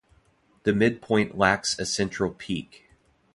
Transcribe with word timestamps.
The 0.63 0.73
midpoint 0.73 1.37
lacks 1.37 1.77
a 1.77 1.85
central 1.85 2.31
peak. 2.31 2.89